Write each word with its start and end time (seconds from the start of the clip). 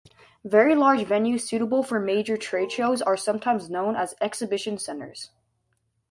Very 0.43 0.73
large 0.73 1.01
venues, 1.01 1.41
suitable 1.41 1.83
for 1.83 1.99
major 1.99 2.35
trade 2.35 2.71
shows, 2.71 3.03
are 3.03 3.15
sometimes 3.15 3.69
known 3.69 3.95
as 3.95 4.15
exhibition 4.19 4.79
centres. 4.79 5.29